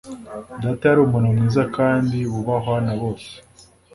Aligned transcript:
Data 0.63 0.83
yari 0.87 0.99
umuntu 1.03 1.27
mwiza 1.35 1.63
kandi 1.77 2.17
wubahwa 2.31 2.77
na 2.85 2.93
bose 3.01 3.31